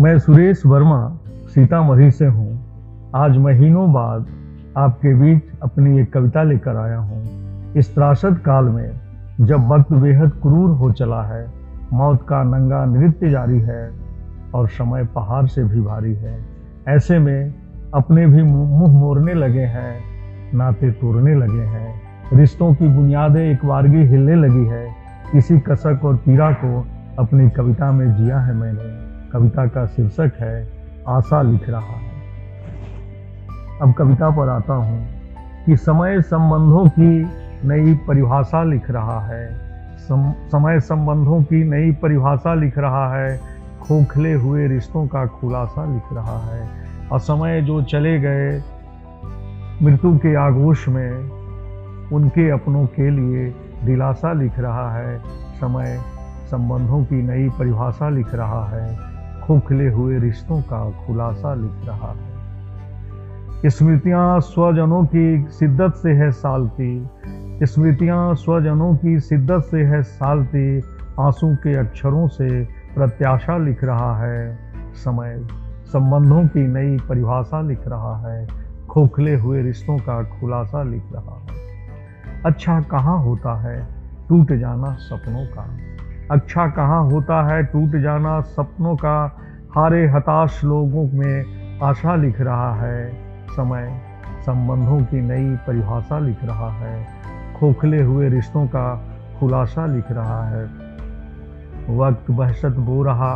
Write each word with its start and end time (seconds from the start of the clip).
मैं 0.00 0.18
सुरेश 0.18 0.66
वर्मा, 0.66 1.18
सीतामढ़ी 1.26 2.10
से 2.10 2.26
हूँ। 2.26 2.64
आज 3.16 3.38
महीनों 3.38 3.92
बाद 3.92 4.26
आपके 4.76 5.14
बीच 5.14 5.42
अपनी 5.62 6.00
एक 6.00 6.12
कविता 6.12 6.42
लेकर 6.42 6.76
आया 6.76 6.98
हूँ। 6.98 7.24
इस 7.76 7.94
त्रासद 7.94 8.38
काल 8.38 8.64
में 8.64 8.90
जब 9.40 9.68
वक्त 9.68 9.92
बेहद 9.92 10.30
क्रूर 10.30 10.70
हो 10.70 10.92
चला 10.92 11.22
है, 11.22 11.50
मौत 11.92 12.26
का 12.28 12.42
नंगा 12.42 12.84
नृत्य 12.84 13.30
जारी 13.30 13.60
है 13.60 13.90
और 14.54 14.68
समय 14.68 15.04
पहाड़ 15.04 15.46
से 15.46 15.64
भी 15.64 15.80
भारी 15.80 16.14
है। 16.14 16.38
ऐसे 16.88 17.18
में 17.18 17.54
अपने 17.94 18.26
भी 18.26 18.42
मुँह 18.42 18.92
मोड़ने 18.92 19.34
लगे 19.34 19.60
हैं, 19.60 20.00
नाते 20.54 20.90
तोड़ने 20.90 21.34
लगे 21.34 21.62
हैं। 21.62 22.02
रिश्तों 22.32 22.74
की 22.74 22.88
बुनियादें 22.88 23.52
एक 23.52 23.64
बारगी 23.64 24.02
हिलने 24.02 24.34
लगी 24.34 24.66
है। 24.66 24.88
किसी 25.32 25.58
कसक 25.58 26.00
और 26.04 26.16
पीड़ा 26.16 26.52
को 26.52 26.86
अपनी 27.18 27.50
कविता 27.50 27.92
में 27.92 28.16
जिया 28.16 28.40
है 28.40 28.54
मैंने। 28.54 29.14
कविता 29.30 29.66
का 29.66 29.86
शीर्षक 29.86 30.32
है 30.40 30.68
आशा 31.08 31.42
लिख 31.42 31.68
रहा 31.70 31.80
है। 31.80 32.14
अब 33.82 33.92
कविता 33.92 34.30
पर 34.30 34.48
आता 34.48 34.74
हूँ 34.74 35.08
कि 35.66 35.76
समय 35.76 36.22
संबंधों 36.22 36.88
की 36.88 37.26
नई 37.68 37.94
परिभाषा 37.94 38.64
लिख 38.64 38.90
रहा 38.90 39.20
है। 39.20 39.54
सम, 39.98 40.32
समय 40.32 40.80
संबंधों 40.80 41.42
की 41.42 41.64
नई 41.64 41.92
परिभाषा 41.92 42.54
लिख 42.54 42.78
रहा 42.78 43.16
है। 43.16 43.40
खोखले 43.82 44.32
हुए 44.32 44.68
रिश्तों 44.68 45.06
का 45.06 45.26
खुलासा 45.26 45.94
लिख 45.94 46.02
रहा 46.12 46.54
है। 46.54 46.68
और 47.12 47.20
समय 47.20 47.62
जो 47.62 47.82
चले 47.82 48.20
गए 48.20 48.62
मृत्यु 49.82 50.18
के 50.18 50.34
आगोश 50.34 50.88
में 50.88 51.10
उनके 52.10 52.50
अपनों 52.50 52.86
के 52.86 53.10
लिए 53.10 53.54
दिलासा 53.84 54.32
लिख 54.32 54.58
रहा 54.58 54.94
है। 54.94 55.18
समय 55.60 56.13
संबंधों 56.44 57.04
की 57.04 57.22
नई 57.22 57.48
परिभाषा 57.48 58.08
लिख 58.08 58.34
रहा 58.34 58.66
है। 58.66 59.14
खोखले 59.40 59.88
हुए 59.88 60.18
रिश्तों 60.18 60.62
का 60.62 60.90
खुलासा 60.90 61.54
लिख 61.54 61.88
रहा 61.88 62.12
है। 62.12 62.34
स्मृतियाँ 63.66 64.40
स्वजनों 64.40 65.04
की 65.04 65.50
शिद्दत 65.50 65.94
से 65.94 66.12
है 66.12 66.30
सालती। 66.30 67.08
स्मृतियाँ 67.62 68.34
स्वजनों 68.34 68.96
की 68.96 69.20
शिद्दत 69.20 69.60
से 69.60 69.84
है 69.84 70.02
सालती। 70.02 70.82
आँसू 71.20 71.54
के 71.54 71.76
अक्षरों 71.76 72.28
से 72.28 72.64
प्रत्याशा 72.64 73.58
लिख 73.58 73.84
रहा 73.84 74.18
है। 74.18 74.58
समय, 74.94 75.46
संबंधों 75.86 76.44
की 76.44 76.66
नई 76.66 76.98
परिभाषा 77.08 77.60
लिख 77.60 77.88
रहा 77.88 78.16
है। 78.16 78.48
खोखले 78.88 79.34
हुए 79.34 79.62
रिश्तों 79.62 79.98
का 79.98 80.22
खुलासा 80.22 80.82
लिख 80.82 81.02
रहा 81.14 81.38
है। 81.40 81.64
अच्छा 82.46 82.80
कहाँ 82.80 83.18
होता 83.18 83.60
है? 83.60 83.88
टूट 84.28 84.52
जाना 84.52 84.94
सपनों 84.94 85.46
का। 85.46 85.93
अच्छा 86.30 86.66
कहाँ 86.66 87.04
होता 87.04 87.42
है, 87.46 87.62
टूट 87.62 87.96
जाना 87.96 88.40
सपनों 88.40 88.96
का 88.96 89.36
हारे 89.76 90.06
हताश 90.08 90.64
लोगों 90.64 91.18
में 91.18 91.80
आशा 91.80 92.14
लिख 92.16 92.40
रहा 92.40 92.74
है, 92.74 93.12
समय 93.50 94.00
संबंधों 94.46 95.00
की 95.00 95.20
नई 95.20 95.56
परिभाषा 95.56 96.18
लिख 96.18 96.44
रहा 96.44 96.70
है, 96.72 97.06
खोखले 97.56 98.02
हुए 98.02 98.28
रिश्तों 98.28 98.66
का 98.66 99.04
खुलासा 99.40 99.86
लिख 99.86 100.04
रहा 100.10 100.48
है। 100.48 100.64
वक्त 101.96 102.30
बहशत 102.30 102.76
बो 102.78 103.02
रहा, 103.02 103.32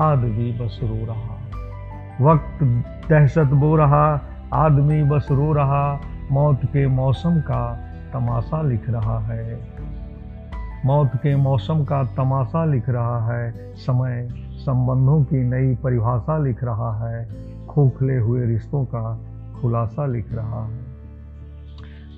आदमी 0.00 0.52
बस 0.52 0.80
रो 0.82 1.06
रहा। 1.06 1.38
वक्त 2.20 2.58
दहशत 3.10 3.46
बो 3.46 3.76
रहा, 3.76 4.20
आदमी 4.52 5.02
बस 5.02 5.28
रो 5.30 5.52
रहा, 5.52 6.00
मौत 6.32 6.60
के 6.64 6.86
मौसम 6.86 7.40
का 7.40 7.72
तमाशा 8.12 8.62
लिख 8.62 8.90
रहा 8.90 9.18
है। 9.18 9.78
मौत 10.86 11.10
के 11.16 11.36
मौसम 11.36 11.84
का 11.84 12.04
तमाशा 12.04 12.64
लिख 12.64 12.88
रहा 12.88 13.32
है, 13.32 13.74
समय, 13.74 14.28
संबंधों 14.34 15.24
की 15.24 15.44
नई 15.44 15.74
परिभाषा 15.74 16.38
लिख 16.38 16.64
रहा 16.64 17.08
है, 17.08 17.28
खोखले 17.66 18.16
हुए 18.16 18.46
रिश्तों 18.46 18.84
का 18.84 19.20
खुलासा 19.60 20.06
लिख 20.06 20.32
रहा 20.32 20.66
है। 20.66 20.78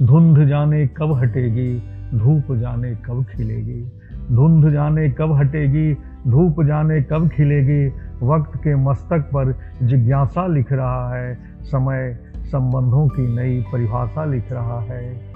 धुंध 0.02 0.44
जाने 0.48 0.86
कब 0.86 1.12
हटेगी, 1.12 1.82
धूप 2.18 2.56
जाने 2.56 2.94
कब 2.94 3.24
खिलेगी? 3.24 3.92
धुंध 4.34 4.70
जाने 4.70 5.10
कब 5.10 5.32
हटेगी, 5.32 5.94
धूप 6.28 6.62
जाने 6.62 7.02
कब 7.02 7.28
खिलेगी? 7.28 7.88
वक्त 8.22 8.56
के 8.56 8.74
मस्तक 8.74 9.18
पर 9.18 9.58
जिज्ञासा 9.82 10.46
लिख 10.46 10.72
रहा 10.72 11.14
है, 11.14 11.38
समय, 11.62 12.18
संबंधों 12.38 13.08
की 13.08 13.36
नई 13.36 13.64
परिभाषा 13.72 14.24
लिख 14.24 14.52
रहा 14.52 14.80
है। 14.80 15.32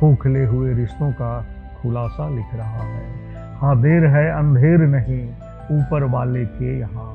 खोखले 0.00 0.46
हुए 0.46 0.74
रिश्तों 0.74 1.12
का 1.12 1.46
खुलासा 1.82 2.28
लिख 2.28 2.54
रहा 2.54 2.82
है। 2.82 3.04
हाँ 3.56 3.80
देर 3.80 4.06
है, 4.06 4.30
अंधेर 4.30 4.78
नहीं, 4.78 5.28
ऊपर 5.78 6.04
वाले 6.04 6.44
के 6.44 6.78
यहाँ। 6.78 7.14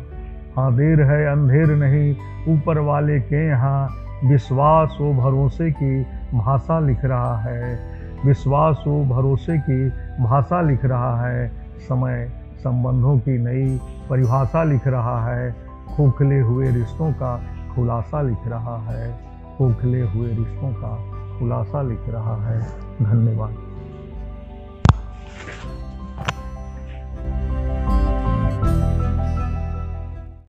हाँ 0.58 0.76
देर 0.76 1.02
है, 1.02 1.26
अंधेर 1.26 1.68
नहीं, 1.68 2.16
ऊपर 2.54 2.80
वाले 2.80 3.20
के 3.20 3.48
यहाँ। 3.48 3.90
विश्वास 4.26 4.98
व 5.02 5.14
भरोसे 5.14 5.72
की 5.72 6.04
भाषा 6.38 6.80
लिख 6.80 7.06
रहा 7.06 7.38
है। 7.38 7.80
विश्वास 8.26 8.84
व 8.88 9.04
भरोसे 9.04 9.58
की 9.58 9.90
भाषा 10.24 10.62
लिख 10.62 10.86
रहा 10.86 11.28
है। 11.28 11.48
समय, 11.80 12.30
संबंधों 12.60 13.18
की 13.18 13.38
नई 13.38 13.80
परिभाषा 14.10 14.64
लिख 14.64 14.88
रहा 14.88 15.28
है। 15.28 15.56
खोखले 15.98 16.40
हुए 16.40 16.72
रिश्तों 16.72 17.12
का 17.12 17.44
खुलासा 17.76 18.22
लिख 18.22 18.48
रहा 18.48 18.78
है। 18.78 19.20
खोखले 19.58 20.02
हुए 20.02 20.28
रिश्तों 20.28 20.74
का 20.74 20.98
खुलासा 21.40 21.82
लिख 21.82 22.02
रहा 22.10 22.50
है। 22.50 22.60
धन्यवाद। 23.02 23.56